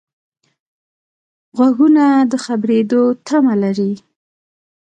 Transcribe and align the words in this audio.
غوږونه 1.57 2.05
د 2.31 2.33
خبرېدو 2.45 3.01
تمه 3.25 3.55
لري 3.63 3.93